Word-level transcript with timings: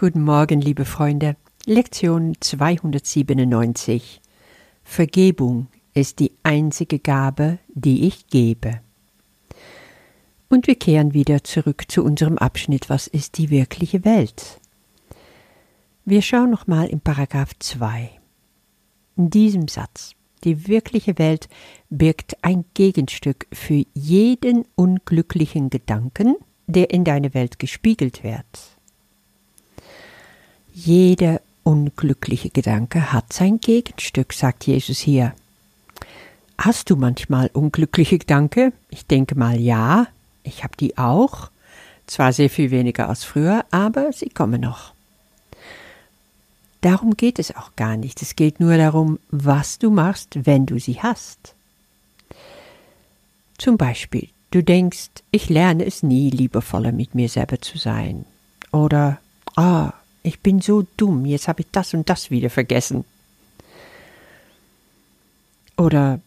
Guten 0.00 0.24
Morgen, 0.24 0.62
liebe 0.62 0.86
Freunde. 0.86 1.36
Lektion 1.66 2.32
297. 2.40 4.22
Vergebung 4.82 5.66
ist 5.92 6.20
die 6.20 6.32
einzige 6.42 6.98
Gabe, 6.98 7.58
die 7.68 8.06
ich 8.06 8.26
gebe. 8.28 8.80
Und 10.48 10.66
wir 10.66 10.76
kehren 10.76 11.12
wieder 11.12 11.44
zurück 11.44 11.84
zu 11.88 12.02
unserem 12.02 12.38
Abschnitt 12.38 12.88
Was 12.88 13.08
ist 13.08 13.36
die 13.36 13.50
wirkliche 13.50 14.06
Welt? 14.06 14.58
Wir 16.06 16.22
schauen 16.22 16.48
nochmal 16.48 16.86
in 16.86 17.02
Paragraph 17.02 17.52
2. 17.58 18.10
In 19.18 19.28
diesem 19.28 19.68
Satz. 19.68 20.12
Die 20.44 20.66
wirkliche 20.66 21.18
Welt 21.18 21.50
birgt 21.90 22.38
ein 22.40 22.64
Gegenstück 22.72 23.48
für 23.52 23.84
jeden 23.92 24.64
unglücklichen 24.76 25.68
Gedanken, 25.68 26.36
der 26.66 26.88
in 26.88 27.04
deine 27.04 27.34
Welt 27.34 27.58
gespiegelt 27.58 28.24
wird. 28.24 28.79
Jeder 30.72 31.40
unglückliche 31.62 32.50
Gedanke 32.50 33.12
hat 33.12 33.32
sein 33.32 33.60
Gegenstück, 33.60 34.32
sagt 34.32 34.66
Jesus 34.66 34.98
hier. 34.98 35.34
Hast 36.58 36.90
du 36.90 36.96
manchmal 36.96 37.50
unglückliche 37.52 38.18
Gedanken? 38.18 38.72
Ich 38.90 39.06
denke 39.06 39.34
mal 39.34 39.58
ja, 39.58 40.06
ich 40.42 40.62
habe 40.62 40.76
die 40.78 40.98
auch. 40.98 41.50
Zwar 42.06 42.32
sehr 42.32 42.50
viel 42.50 42.70
weniger 42.70 43.08
als 43.08 43.24
früher, 43.24 43.64
aber 43.70 44.12
sie 44.12 44.28
kommen 44.28 44.60
noch. 44.60 44.92
Darum 46.80 47.16
geht 47.16 47.38
es 47.38 47.54
auch 47.54 47.76
gar 47.76 47.96
nicht. 47.96 48.22
Es 48.22 48.36
geht 48.36 48.58
nur 48.58 48.76
darum, 48.76 49.18
was 49.30 49.78
du 49.78 49.90
machst, 49.90 50.46
wenn 50.46 50.66
du 50.66 50.78
sie 50.78 51.00
hast. 51.00 51.54
Zum 53.58 53.76
Beispiel, 53.76 54.28
du 54.50 54.62
denkst, 54.62 55.10
ich 55.30 55.50
lerne 55.50 55.84
es 55.84 56.02
nie, 56.02 56.30
liebevoller 56.30 56.92
mit 56.92 57.14
mir 57.14 57.28
selber 57.28 57.60
zu 57.60 57.76
sein. 57.76 58.24
Oder, 58.72 59.18
ah, 59.56 59.92
ich 60.22 60.40
bin 60.40 60.60
so 60.60 60.86
dumm, 60.96 61.24
jetzt 61.24 61.48
habe 61.48 61.62
ich 61.62 61.68
das 61.72 61.94
und 61.94 62.08
das 62.08 62.30
wieder 62.30 62.50
vergessen. 62.50 63.04
Oder 65.76 66.20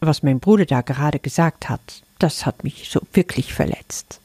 was 0.00 0.22
mein 0.22 0.40
Bruder 0.40 0.66
da 0.66 0.82
gerade 0.82 1.18
gesagt 1.18 1.68
hat, 1.68 2.02
das 2.18 2.44
hat 2.44 2.64
mich 2.64 2.90
so 2.90 3.00
wirklich 3.12 3.54
verletzt. 3.54 4.20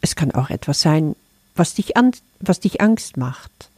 Es 0.00 0.14
kann 0.14 0.30
auch 0.32 0.50
etwas 0.50 0.80
sein, 0.80 1.16
was 1.56 1.74
dich, 1.74 1.96
an, 1.96 2.12
was 2.40 2.60
dich 2.60 2.80
Angst 2.80 3.16
macht. 3.16 3.70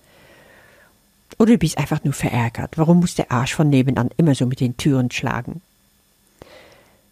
Oder 1.39 1.53
du 1.53 1.59
bist 1.59 1.79
einfach 1.79 2.05
nur 2.05 2.13
verärgert. 2.13 2.77
Warum 2.77 3.01
muss 3.01 3.15
der 3.15 3.31
Arsch 3.31 3.55
von 3.55 3.71
nebenan 3.71 4.11
immer 4.17 4.35
so 4.35 4.47
mit 4.47 4.61
den 4.61 4.77
Türen 4.77 5.11
schlagen? 5.11 5.63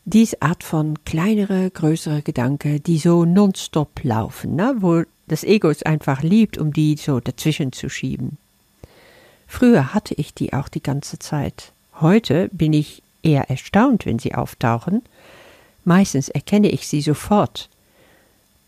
Diese 0.05 0.43
Art 0.43 0.65
von 0.65 1.03
kleinere, 1.05 1.71
größere 1.71 2.23
Gedanken, 2.23 2.83
die 2.83 2.99
so 2.99 3.25
nonstop 3.25 4.03
laufen, 4.03 4.55
ne? 4.55 4.77
wo 4.79 5.03
das 5.29 5.45
Ego 5.45 5.69
es 5.69 5.83
einfach 5.83 6.23
liebt, 6.23 6.59
um 6.59 6.73
die 6.73 6.97
so 6.97 7.21
dazwischen 7.21 7.73
zu 7.73 7.89
schieben. 7.89 8.39
Früher 9.47 9.95
hatte 9.95 10.15
ich 10.15 10.35
die 10.35 10.53
auch 10.53 10.69
die 10.69 10.83
ganze 10.83 11.19
Zeit. 11.19 11.73
Heute 12.01 12.49
bin 12.53 12.73
ich 12.73 13.03
eher 13.23 13.49
erstaunt, 13.51 14.07
wenn 14.07 14.19
sie 14.19 14.35
auftauchen. 14.35 15.03
Meistens 15.85 16.29
erkenne 16.29 16.69
ich 16.69 16.89
sie 16.89 17.01
sofort. 17.01 17.69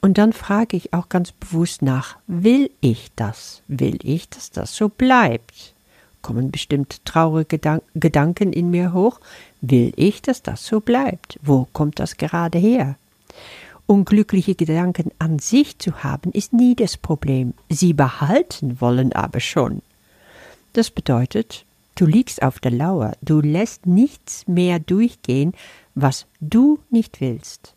Und 0.00 0.18
dann 0.18 0.32
frage 0.32 0.76
ich 0.76 0.94
auch 0.94 1.08
ganz 1.08 1.32
bewusst 1.32 1.82
nach, 1.82 2.16
will 2.26 2.70
ich 2.80 3.10
das? 3.16 3.62
Will 3.66 3.98
ich, 4.02 4.28
dass 4.28 4.50
das 4.50 4.76
so 4.76 4.88
bleibt? 4.88 5.74
Kommen 6.22 6.50
bestimmt 6.50 7.04
traurige 7.04 7.58
Gedan 7.58 7.82
Gedanken 7.94 8.52
in 8.52 8.70
mir 8.70 8.92
hoch? 8.92 9.20
Will 9.60 9.92
ich, 9.96 10.22
dass 10.22 10.42
das 10.42 10.64
so 10.64 10.80
bleibt? 10.80 11.38
Wo 11.42 11.66
kommt 11.72 11.98
das 11.98 12.16
gerade 12.16 12.58
her? 12.58 12.96
Unglückliche 13.88 14.54
Gedanken 14.54 15.12
an 15.18 15.38
sich 15.38 15.78
zu 15.78 16.04
haben, 16.04 16.30
ist 16.32 16.52
nie 16.52 16.76
das 16.76 16.98
Problem. 16.98 17.54
Sie 17.70 17.94
behalten 17.94 18.82
wollen 18.82 19.14
aber 19.14 19.40
schon. 19.40 19.80
Das 20.74 20.90
bedeutet, 20.90 21.64
du 21.94 22.04
liegst 22.04 22.42
auf 22.42 22.58
der 22.60 22.70
Lauer, 22.70 23.12
du 23.22 23.40
lässt 23.40 23.86
nichts 23.86 24.46
mehr 24.46 24.78
durchgehen, 24.78 25.54
was 25.94 26.26
du 26.38 26.78
nicht 26.90 27.22
willst. 27.22 27.72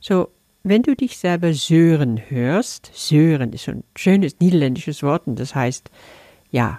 So, 0.00 0.28
wenn 0.62 0.84
du 0.84 0.94
dich 0.94 1.18
selber 1.18 1.54
sören 1.54 2.20
hörst, 2.28 2.92
sören 2.94 3.52
ist 3.52 3.68
ein 3.68 3.82
schönes 3.96 4.38
niederländisches 4.38 5.02
Wort 5.02 5.26
und 5.26 5.40
das 5.40 5.56
heißt, 5.56 5.90
ja, 6.52 6.78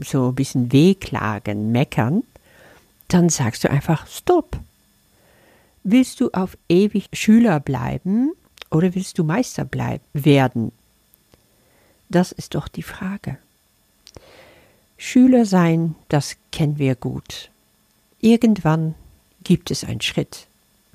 so 0.00 0.30
ein 0.30 0.34
bisschen 0.34 0.72
wehklagen, 0.72 1.70
meckern, 1.70 2.24
dann 3.06 3.28
sagst 3.28 3.62
du 3.62 3.70
einfach 3.70 4.08
Stopp. 4.08 4.58
Willst 5.82 6.20
du 6.20 6.30
auf 6.32 6.56
ewig 6.68 7.08
Schüler 7.12 7.60
bleiben 7.60 8.32
oder 8.70 8.94
willst 8.94 9.18
du 9.18 9.24
Meister 9.24 9.64
bleiben, 9.64 10.04
werden? 10.12 10.72
Das 12.08 12.32
ist 12.32 12.54
doch 12.54 12.68
die 12.68 12.82
Frage. 12.82 13.38
Schüler 14.96 15.46
sein, 15.46 15.94
das 16.08 16.36
kennen 16.50 16.78
wir 16.78 16.94
gut. 16.94 17.50
Irgendwann 18.20 18.94
gibt 19.44 19.70
es 19.70 19.84
einen 19.84 20.00
Schritt, 20.00 20.46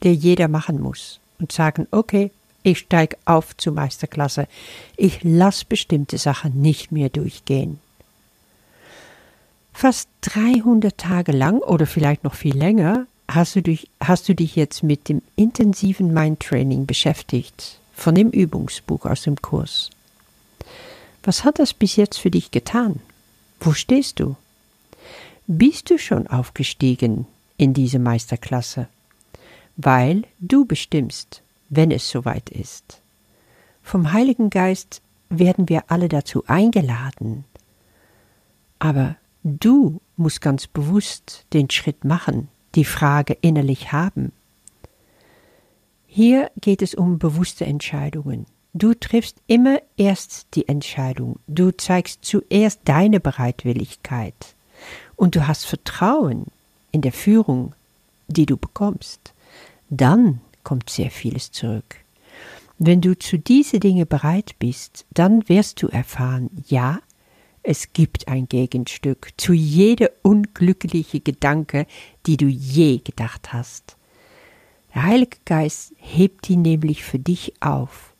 der 0.03 0.13
jeder 0.13 0.47
machen 0.47 0.81
muss 0.81 1.19
und 1.39 1.51
sagen, 1.51 1.87
okay, 1.91 2.31
ich 2.63 2.79
steige 2.79 3.17
auf 3.25 3.55
zur 3.57 3.73
Meisterklasse, 3.73 4.47
ich 4.97 5.23
lasse 5.23 5.65
bestimmte 5.65 6.17
Sachen 6.17 6.61
nicht 6.61 6.91
mehr 6.91 7.09
durchgehen. 7.09 7.79
Fast 9.73 10.07
300 10.21 10.97
Tage 10.97 11.31
lang 11.31 11.59
oder 11.59 11.87
vielleicht 11.87 12.23
noch 12.23 12.35
viel 12.35 12.55
länger 12.55 13.07
hast 13.35 13.55
du 13.55 13.61
dich, 13.61 13.89
hast 13.99 14.27
du 14.29 14.35
dich 14.35 14.55
jetzt 14.55 14.83
mit 14.83 15.09
dem 15.09 15.21
intensiven 15.35 16.13
Mindtraining 16.13 16.85
beschäftigt, 16.85 17.79
von 17.93 18.15
dem 18.15 18.29
Übungsbuch 18.29 19.05
aus 19.05 19.23
dem 19.23 19.41
Kurs. 19.41 19.89
Was 21.23 21.43
hat 21.43 21.59
das 21.59 21.73
bis 21.73 21.95
jetzt 21.95 22.17
für 22.19 22.31
dich 22.31 22.51
getan? 22.51 22.99
Wo 23.59 23.71
stehst 23.71 24.19
du? 24.19 24.35
Bist 25.47 25.89
du 25.89 25.97
schon 25.97 26.27
aufgestiegen 26.27 27.25
in 27.57 27.73
diese 27.73 27.99
Meisterklasse? 27.99 28.87
Weil 29.77 30.23
du 30.39 30.65
bestimmst, 30.65 31.41
wenn 31.69 31.91
es 31.91 32.09
soweit 32.09 32.49
ist. 32.49 33.01
Vom 33.81 34.13
Heiligen 34.13 34.49
Geist 34.49 35.01
werden 35.29 35.69
wir 35.69 35.85
alle 35.87 36.09
dazu 36.09 36.43
eingeladen. 36.47 37.45
Aber 38.79 39.15
du 39.43 40.01
musst 40.17 40.41
ganz 40.41 40.67
bewusst 40.67 41.45
den 41.53 41.69
Schritt 41.69 42.05
machen, 42.05 42.49
die 42.75 42.85
Frage 42.85 43.37
innerlich 43.41 43.91
haben. 43.91 44.31
Hier 46.07 46.51
geht 46.61 46.81
es 46.81 46.93
um 46.93 47.17
bewusste 47.17 47.65
Entscheidungen. 47.65 48.45
Du 48.73 48.93
triffst 48.93 49.37
immer 49.47 49.79
erst 49.97 50.47
die 50.55 50.67
Entscheidung. 50.67 51.39
Du 51.47 51.71
zeigst 51.71 52.25
zuerst 52.25 52.81
deine 52.85 53.19
Bereitwilligkeit. 53.19 54.55
Und 55.15 55.35
du 55.35 55.47
hast 55.47 55.65
Vertrauen 55.65 56.47
in 56.91 57.01
der 57.01 57.13
Führung, 57.13 57.73
die 58.27 58.45
du 58.45 58.57
bekommst. 58.57 59.33
Dann 59.89 60.41
kommt 60.63 60.89
sehr 60.89 61.11
vieles 61.11 61.51
zurück. 61.51 61.97
Wenn 62.79 63.01
du 63.01 63.17
zu 63.17 63.37
diese 63.37 63.79
Dinge 63.79 64.05
bereit 64.05 64.55
bist, 64.59 65.05
dann 65.13 65.47
wirst 65.47 65.81
du 65.81 65.87
erfahren, 65.87 66.49
ja, 66.67 66.99
es 67.63 67.93
gibt 67.93 68.27
ein 68.27 68.47
Gegenstück 68.49 69.29
zu 69.37 69.53
jeder 69.53 70.09
unglückliche 70.21 71.21
Gedanke, 71.21 71.87
die 72.25 72.35
du 72.35 72.45
je 72.45 72.97
gedacht 72.97 73.53
hast. 73.53 73.95
Der 74.93 75.03
Heilige 75.03 75.37
Geist 75.45 75.93
hebt 75.97 76.49
die 76.49 76.57
nämlich 76.57 77.03
für 77.03 77.19
dich 77.19 77.53
auf. 77.61 78.13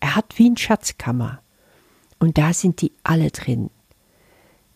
Er 0.00 0.16
hat 0.16 0.36
wie 0.36 0.50
ein 0.50 0.56
Schatzkammer. 0.56 1.40
Und 2.18 2.36
da 2.36 2.52
sind 2.52 2.82
die 2.82 2.92
alle 3.04 3.30
drin. 3.30 3.70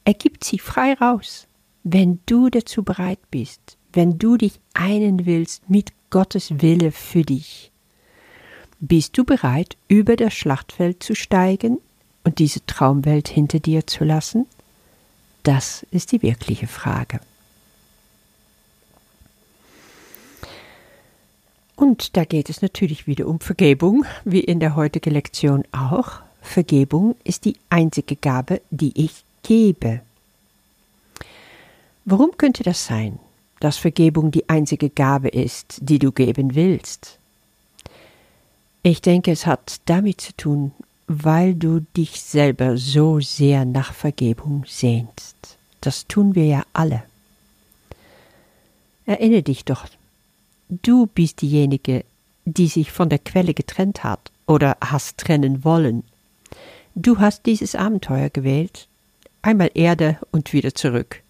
Er 0.05 0.15
gibt 0.15 0.44
sie 0.44 0.61
frei 0.61 0.94
raus, 0.94 1.49
wenn 1.82 2.21
du 2.27 2.49
dazu 2.49 2.84
bereit 2.84 3.19
bist, 3.31 3.77
wenn 3.93 4.19
du 4.19 4.37
dich 4.37 4.61
einen 4.72 5.27
willst 5.27 5.69
mit 5.69 5.93
Gottes 6.11 6.62
Wille 6.62 6.93
für 6.93 7.22
dich. 7.22 7.72
Bist 8.78 9.19
du 9.19 9.25
bereit, 9.25 9.77
über 9.88 10.15
das 10.15 10.32
Schlachtfeld 10.32 11.03
zu 11.03 11.15
steigen 11.16 11.78
und 12.25 12.38
diese 12.38 12.65
Traumwelt 12.66 13.29
hinter 13.29 13.58
dir 13.58 13.87
zu 13.87 14.05
lassen? 14.05 14.46
Das 15.43 15.85
ist 15.91 16.12
die 16.12 16.23
wirkliche 16.23 16.67
Frage. 16.67 17.20
Und 21.75 22.17
da 22.17 22.25
geht 22.25 22.49
es 22.49 22.62
natürlich 22.62 23.06
wieder 23.06 23.26
um 23.26 23.41
Vergebung, 23.41 24.05
wie 24.25 24.41
in 24.41 24.61
der 24.61 24.76
heutigen 24.76 25.12
Lektion 25.12 25.64
auch. 25.73 26.20
Vergebung 26.41 27.17
ist 27.25 27.44
die 27.44 27.56
einzige 27.70 28.14
Gabe, 28.14 28.61
die 28.70 28.93
ich 29.05 29.25
gebe. 29.43 30.00
Warum 32.05 32.37
könnte 32.37 32.62
das 32.62 32.87
sein, 32.87 33.19
dass 33.61 33.79
Vergebung 33.79 34.31
die 34.31 34.49
einzige 34.49 34.91
Gabe 34.91 35.29
ist, 35.29 35.79
die 35.81 35.99
du 35.99 36.12
geben 36.12 36.55
willst? 36.55 37.19
Ich 38.85 39.00
denke, 39.02 39.31
es 39.31 39.46
hat 39.46 39.81
damit 39.87 40.20
zu 40.20 40.37
tun, 40.37 40.73
weil 41.14 41.55
du 41.55 41.81
dich 41.97 42.20
selber 42.23 42.76
so 42.79 43.20
sehr 43.20 43.64
nach 43.64 43.93
Vergebung 43.93 44.64
sehnst. 44.67 45.37
Das 45.81 46.06
tun 46.06 46.35
wir 46.35 46.47
ja 46.47 46.62
alle. 46.73 47.03
Erinnere 49.05 49.43
dich 49.43 49.64
doch, 49.64 49.87
du 50.69 51.06
bist 51.06 51.43
diejenige, 51.43 52.05
die 52.44 52.69
sich 52.69 52.93
von 52.93 53.09
der 53.09 53.19
Quelle 53.19 53.53
getrennt 53.53 54.05
hat 54.05 54.31
oder 54.47 54.76
hast 54.81 55.19
trennen 55.19 55.64
wollen. 55.64 56.05
Du 56.94 57.19
hast 57.19 57.47
dieses 57.47 57.75
Abenteuer 57.75 58.31
gewählt, 58.31 58.87
einmal 59.43 59.70
Erde 59.75 60.19
und 60.31 60.53
wieder 60.53 60.75
zurück. 60.75 61.23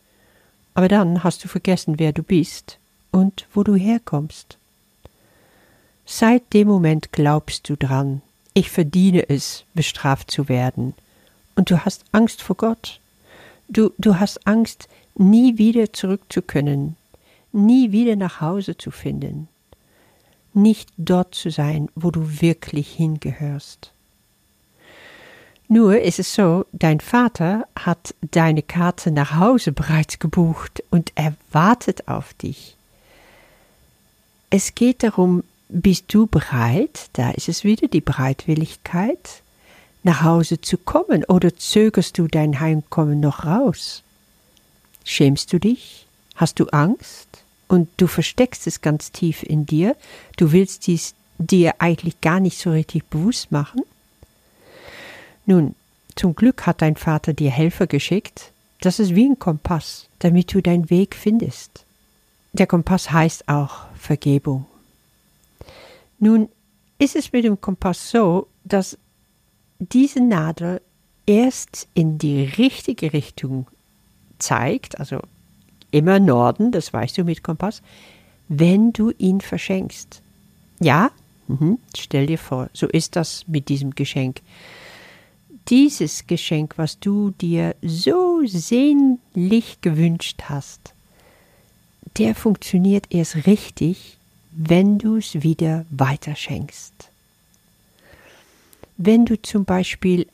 Aber 0.75 0.89
dann 0.89 1.25
hast 1.25 1.45
du 1.45 1.49
vergessen, 1.49 1.99
wer 1.99 2.13
du 2.13 2.23
bist 2.23 2.79
und 3.11 3.47
wo 3.53 3.63
du 3.63 3.75
herkommst. 3.75 4.59
Seit 6.05 6.53
dem 6.53 6.69
Moment 6.69 7.13
glaubst 7.13 7.69
du 7.69 7.77
dran, 7.77 8.23
ich 8.55 8.71
verdiene 8.71 9.29
es, 9.29 9.65
bestraft 9.75 10.31
zu 10.31 10.49
werden, 10.49 10.95
und 11.55 11.71
du 11.71 11.85
hast 11.85 12.05
Angst 12.13 12.43
vor 12.43 12.57
Gott. 12.57 13.01
Du, 13.69 13.93
du 13.99 14.19
hast 14.19 14.47
Angst, 14.47 14.89
nie 15.15 15.59
wieder 15.59 15.93
zurück 15.93 16.23
zu 16.29 16.43
können, 16.43 16.97
nie 17.53 17.93
wieder 17.93 18.17
nach 18.17 18.41
Hause 18.41 18.77
zu 18.77 18.91
finden, 18.91 19.49
nicht 20.55 20.89
dort 20.97 21.35
zu 21.35 21.51
sein, 21.51 21.89
wo 21.95 22.11
du 22.11 22.41
wirklich 22.41 22.93
hingehörst. 22.93 23.91
Nur 25.69 26.01
ist 26.01 26.19
es 26.19 26.35
so, 26.35 26.67
dein 26.73 27.01
Vater 27.01 27.67
hat 27.75 28.15
deine 28.31 28.63
Karte 28.63 29.11
nach 29.11 29.37
Hause 29.37 29.73
bereits 29.73 30.19
gebucht 30.19 30.83
und 30.91 31.13
er 31.15 31.35
wartet 31.51 32.09
auf 32.09 32.35
dich. 32.35 32.77
Es 34.51 34.75
geht 34.75 35.03
darum, 35.03 35.45
bist 35.73 36.13
du 36.13 36.27
bereit, 36.27 37.09
da 37.15 37.31
ist 37.31 37.49
es 37.49 37.65
wieder 37.65 37.89
die 37.89 38.01
Bereitwilligkeit, 38.01 39.43
nach 40.03 40.23
Hause 40.23 40.61
zu 40.61 40.77
kommen 40.77 41.25
oder 41.25 41.57
zögerst 41.57 42.19
du 42.19 42.27
dein 42.29 42.61
Heimkommen 42.61 43.21
noch 43.21 43.45
raus? 43.45 44.03
Schämst 45.05 45.53
du 45.53 45.59
dich? 45.59 46.07
Hast 46.35 46.61
du 46.61 46.67
Angst? 46.67 47.29
Und 47.69 47.89
du 47.97 48.07
versteckst 48.07 48.67
es 48.67 48.83
ganz 48.83 49.13
tief 49.13 49.43
in 49.43 49.65
dir. 49.65 49.97
Du 50.37 50.53
willst 50.53 50.87
dies 50.87 51.15
dir 51.39 51.77
eigentlich 51.79 52.21
gar 52.21 52.41
nicht 52.41 52.59
so 52.59 52.71
richtig 52.71 53.05
bewusst 53.09 53.51
machen. 53.51 53.81
Nun, 55.47 55.75
zum 56.15 56.35
Glück 56.37 56.67
hat 56.67 56.83
dein 56.83 56.97
Vater 56.97 57.33
dir 57.33 57.51
Helfer 57.51 57.87
geschickt. 57.87 58.53
Das 58.81 58.99
ist 58.99 59.15
wie 59.15 59.27
ein 59.27 59.39
Kompass, 59.39 60.09
damit 60.19 60.53
du 60.53 60.61
deinen 60.61 60.91
Weg 60.91 61.15
findest. 61.15 61.85
Der 62.53 62.67
Kompass 62.67 63.11
heißt 63.11 63.49
auch 63.49 63.87
Vergebung. 63.99 64.67
Nun 66.23 66.49
ist 67.01 67.17
es 67.17 67.33
mit 67.33 67.45
dem 67.45 67.61
Kompass 67.61 68.13
so, 68.13 68.47
dass 68.63 68.97
diese 69.81 70.21
Nadel 70.21 70.81
erst 71.27 71.89
in 71.95 72.17
die 72.17 72.45
richtige 72.45 73.13
Richtung 73.13 73.67
zeigt, 74.39 75.01
also 75.01 75.19
immer 75.91 76.21
Norden, 76.21 76.71
das 76.71 76.93
weißt 76.93 77.19
du 77.19 77.25
mit 77.25 77.43
Kompass, 77.43 77.83
wenn 78.49 78.93
du 78.93 79.11
ihn 79.19 79.41
verschenkst. 79.41 80.23
Ja, 80.79 81.11
mhm. 81.49 81.81
stell 81.97 82.29
dir 82.29 82.39
vor, 82.39 82.71
so 82.73 82.87
ist 82.87 83.17
das 83.17 83.45
mit 83.49 83.69
diesem 83.69 83.97
Geschenk. 83.97 84.43
Dieses 85.71 86.29
Geschenk, 86.29 86.79
was 86.79 87.01
du 87.01 87.33
dir 87.33 87.75
so 87.83 88.47
sehnlich 88.47 89.81
gewünscht 89.81 90.43
hast, 90.45 90.95
der 92.17 92.37
funktioniert 92.37 93.07
erst 93.11 93.45
richtig, 93.49 94.19
wenn 94.53 94.99
du 94.99 95.17
es 95.17 95.43
wieder 95.43 95.85
weiterschenkst. 95.91 96.93
Wenn 98.97 99.25
du 99.25 99.41
zum 99.41 99.65
Beispiel 99.65 100.27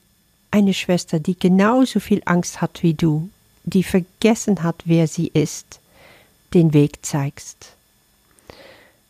eine 0.51 0.75
Schwester, 0.75 1.21
die 1.21 1.39
genauso 1.39 2.01
viel 2.01 2.23
Angst 2.25 2.61
hat 2.61 2.83
wie 2.83 2.95
du, 2.95 3.31
die 3.65 3.83
vergessen 3.83 4.63
hat, 4.63 4.83
wer 4.85 5.07
sie 5.07 5.29
ist, 5.29 5.81
den 6.55 6.73
Weg 6.73 7.05
zeigst. 7.05 7.73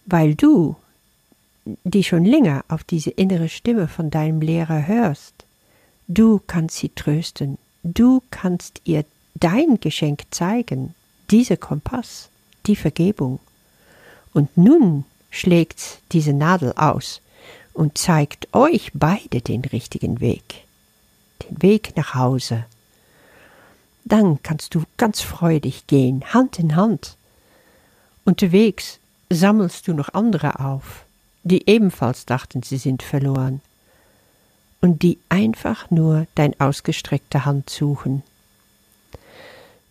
Weil 0.06 0.34
du, 0.34 0.76
die 1.84 2.04
schon 2.04 2.24
länger 2.24 2.64
auf 2.68 2.84
diese 2.84 3.10
innere 3.10 3.48
Stimme 3.48 3.88
von 3.88 4.10
deinem 4.10 4.40
Lehrer 4.40 4.86
hörst, 4.86 5.34
du 6.08 6.40
kannst 6.46 6.76
sie 6.76 6.88
trösten, 6.90 7.58
du 7.82 8.22
kannst 8.30 8.80
ihr 8.84 9.04
dein 9.34 9.78
Geschenk 9.80 10.24
zeigen, 10.30 10.94
dieser 11.30 11.56
Kompass, 11.56 12.28
die 12.66 12.76
Vergebung. 12.76 13.38
Und 14.38 14.56
nun 14.56 15.04
schlägt 15.30 15.98
diese 16.12 16.32
Nadel 16.32 16.72
aus 16.76 17.20
und 17.74 17.98
zeigt 17.98 18.48
euch 18.54 18.92
beide 18.94 19.40
den 19.40 19.62
richtigen 19.64 20.20
Weg, 20.20 20.64
den 21.42 21.60
Weg 21.62 21.96
nach 21.96 22.14
Hause 22.14 22.64
dann 24.08 24.42
kannst 24.42 24.74
du 24.74 24.82
ganz 24.96 25.20
freudig 25.20 25.86
gehen, 25.86 26.24
Hand 26.32 26.58
in 26.58 26.76
Hand. 26.76 27.16
Unterwegs 28.24 28.98
sammelst 29.30 29.86
du 29.86 29.92
noch 29.92 30.14
andere 30.14 30.60
auf, 30.60 31.04
die 31.42 31.68
ebenfalls 31.68 32.26
dachten, 32.26 32.62
sie 32.62 32.78
sind 32.78 33.02
verloren, 33.02 33.60
und 34.80 35.02
die 35.02 35.18
einfach 35.28 35.90
nur 35.90 36.26
dein 36.34 36.58
ausgestreckte 36.60 37.44
Hand 37.44 37.68
suchen. 37.68 38.22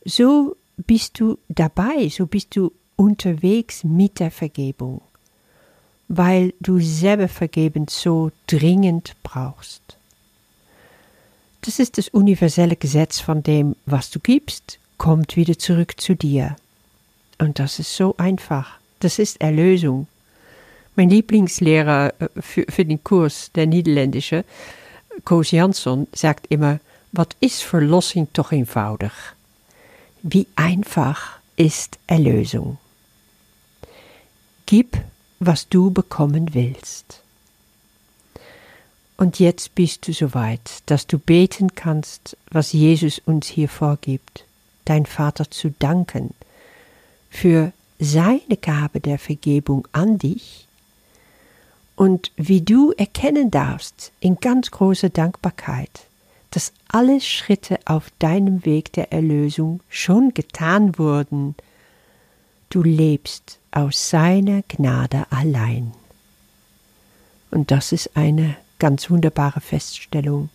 So 0.06 0.56
bist 0.78 1.20
du 1.20 1.38
dabei, 1.50 2.10
so 2.10 2.26
bist 2.26 2.56
du 2.56 2.72
unterwegs 2.98 3.86
mit 3.86 4.20
der 4.20 4.32
Vergebung, 4.32 5.02
weil 6.10 6.54
du 6.60 6.80
selber 6.82 7.30
vergebend 7.30 7.90
so 7.90 8.32
dringend 8.48 9.16
brauchst. 9.24 9.98
Das 11.62 11.80
ist 11.80 11.98
das 11.98 12.10
universelle 12.10 12.76
Gesetz 12.76 13.20
von 13.20 13.44
dem, 13.44 13.76
was 13.86 14.10
du 14.10 14.20
gibst, 14.20 14.80
kommt 14.98 15.36
wieder 15.36 15.58
zurück 15.58 16.00
zu 16.00 16.16
dir. 16.16 16.56
Und 17.40 17.60
das 17.60 17.80
ist 17.80 17.96
so 17.96 18.16
einfach. 18.18 18.80
Das 19.00 19.20
ist 19.20 19.42
Erlösung. 19.42 20.08
Mein 20.96 21.10
Lieblingslehrer 21.10 22.14
äh, 22.20 22.42
für, 22.42 22.66
für 22.68 22.86
den 22.86 23.04
Kurs, 23.04 23.52
der 23.54 23.68
niederländische, 23.68 24.44
Koos 25.24 25.52
Jansson, 25.52 26.08
sagt 26.14 26.48
immer, 26.50 26.80
was 27.12 27.28
ist 27.40 27.64
Verlossing 27.64 28.28
toch 28.34 28.52
eenvoudig? 28.52 29.12
Wie 30.24 30.48
einfach 30.56 31.40
ist 31.56 32.00
Erlösung? 32.08 32.78
Gib, 34.68 34.98
was 35.40 35.70
du 35.70 35.92
bekommen 35.92 36.54
willst. 36.54 37.22
Und 39.16 39.40
jetzt 39.40 39.76
bist 39.76 40.08
du 40.08 40.14
so 40.14 40.34
weit, 40.34 40.84
dass 40.88 41.08
du 41.08 41.18
beten 41.18 41.74
kannst, 41.74 42.36
was 42.52 42.74
Jesus 42.74 43.20
uns 43.20 43.48
hier 43.48 43.70
vorgibt, 43.70 44.44
dein 44.84 45.06
Vater 45.06 45.50
zu 45.50 45.74
danken 45.80 46.34
für 47.30 47.72
seine 47.98 48.58
Gabe 48.62 49.00
der 49.00 49.18
Vergebung 49.20 49.88
an 49.94 50.20
dich 50.20 50.68
und 51.96 52.34
wie 52.36 52.62
du 52.62 52.92
erkennen 52.92 53.50
darfst 53.50 54.12
in 54.20 54.36
ganz 54.36 54.70
großer 54.70 55.10
Dankbarkeit, 55.10 56.08
dass 56.52 56.74
alle 56.90 57.22
Schritte 57.22 57.80
auf 57.86 58.12
deinem 58.20 58.66
Weg 58.66 58.92
der 58.92 59.14
Erlösung 59.14 59.80
schon 59.88 60.34
getan 60.34 61.00
wurden. 61.00 61.56
Du 62.70 62.84
lebst 62.84 63.60
aus 63.72 64.10
seiner 64.10 64.62
Gnade 64.64 65.26
allein. 65.32 65.94
Und 67.50 67.72
das 67.72 67.92
ist 67.92 68.18
eine 68.18 68.58
ganz 68.80 69.10
wunderbare 69.10 69.62
Feststellung. 69.62 70.50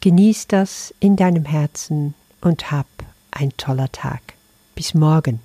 Genieß 0.00 0.46
das 0.46 0.94
in 1.00 1.16
deinem 1.16 1.44
Herzen 1.44 2.14
und 2.40 2.70
hab 2.70 2.86
ein 3.30 3.56
toller 3.56 3.90
Tag. 3.90 4.20
Bis 4.74 4.94
morgen. 4.94 5.40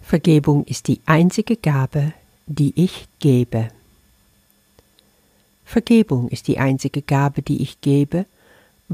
Vergebung 0.00 0.64
ist 0.64 0.88
die 0.88 1.00
einzige 1.06 1.56
Gabe, 1.56 2.12
die 2.46 2.72
ich 2.82 3.06
gebe. 3.18 3.68
Vergebung 5.64 6.28
ist 6.28 6.48
die 6.48 6.58
einzige 6.58 7.02
Gabe, 7.02 7.40
die 7.42 7.62
ich 7.62 7.80
gebe, 7.80 8.26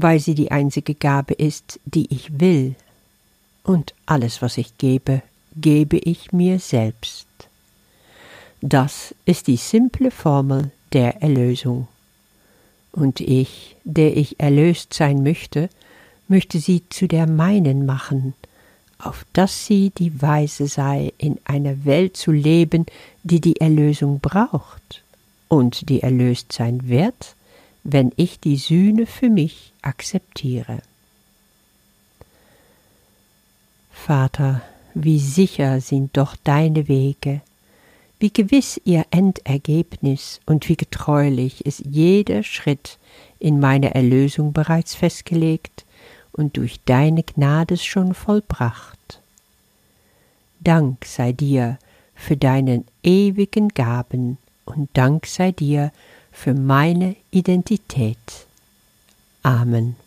weil 0.01 0.19
sie 0.19 0.35
die 0.35 0.51
einzige 0.51 0.95
Gabe 0.95 1.33
ist, 1.33 1.79
die 1.85 2.11
ich 2.13 2.39
will. 2.39 2.75
Und 3.63 3.93
alles, 4.05 4.41
was 4.41 4.57
ich 4.57 4.77
gebe, 4.77 5.21
gebe 5.55 5.97
ich 5.97 6.31
mir 6.31 6.59
selbst. 6.59 7.27
Das 8.61 9.13
ist 9.25 9.47
die 9.47 9.57
simple 9.57 10.11
Formel 10.11 10.71
der 10.93 11.21
Erlösung. 11.21 11.87
Und 12.91 13.19
ich, 13.19 13.75
der 13.83 14.17
ich 14.17 14.39
erlöst 14.39 14.93
sein 14.93 15.23
möchte, 15.23 15.69
möchte 16.27 16.59
sie 16.59 16.83
zu 16.89 17.07
der 17.07 17.27
meinen 17.27 17.85
machen, 17.85 18.33
auf 18.97 19.25
dass 19.33 19.65
sie 19.65 19.91
die 19.97 20.21
Weise 20.21 20.67
sei, 20.67 21.13
in 21.17 21.39
einer 21.45 21.85
Welt 21.85 22.17
zu 22.17 22.31
leben, 22.31 22.85
die 23.23 23.39
die 23.39 23.61
Erlösung 23.61 24.19
braucht 24.19 25.03
und 25.47 25.89
die 25.89 26.01
erlöst 26.01 26.51
sein 26.51 26.87
wird, 26.87 27.35
wenn 27.91 28.11
ich 28.15 28.39
die 28.39 28.57
Sühne 28.57 29.05
für 29.05 29.29
mich 29.29 29.73
akzeptiere. 29.81 30.79
Vater, 33.91 34.61
wie 34.93 35.19
sicher 35.19 35.81
sind 35.81 36.17
doch 36.17 36.35
deine 36.43 36.87
Wege, 36.87 37.41
wie 38.19 38.31
gewiss 38.31 38.79
ihr 38.83 39.05
Endergebnis 39.11 40.41
und 40.45 40.67
wie 40.67 40.75
getreulich 40.75 41.65
ist 41.65 41.83
jeder 41.85 42.43
Schritt 42.43 42.97
in 43.39 43.59
meiner 43.59 43.91
Erlösung 43.91 44.51
bereits 44.51 44.95
festgelegt 44.95 45.85
und 46.31 46.57
durch 46.57 46.79
deine 46.85 47.23
Gnade 47.23 47.77
schon 47.77 48.13
vollbracht. 48.13 49.21
Dank 50.59 51.05
sei 51.05 51.31
dir 51.31 51.77
für 52.13 52.35
deinen 52.35 52.85
ewigen 53.03 53.69
Gaben 53.69 54.37
und 54.65 54.89
Dank 54.93 55.25
sei 55.25 55.51
dir 55.51 55.91
für 56.41 56.53
meine 56.53 57.17
Identität. 57.31 58.47
Amen. 59.43 59.97